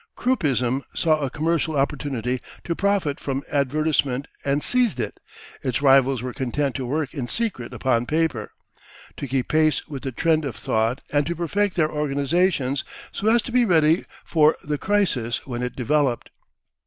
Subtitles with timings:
[0.17, 5.19] Kruppism saw a commercial opportunity to profit from advertisement and seized it:
[5.61, 8.49] its rivals were content to work in secret upon paper,
[9.17, 13.43] to keep pace with the trend of thought, and to perfect their organisations so as
[13.43, 16.31] to be ready for the crisis when it developed.